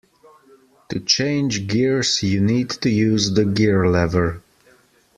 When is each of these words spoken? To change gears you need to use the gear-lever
To 0.89 0.99
change 0.99 1.67
gears 1.67 2.23
you 2.23 2.41
need 2.41 2.71
to 2.71 2.89
use 2.89 3.35
the 3.35 3.45
gear-lever 3.45 4.41